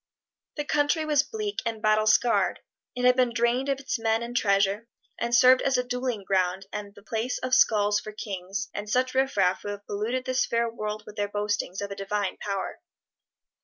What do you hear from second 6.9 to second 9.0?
the place of skulls for kings and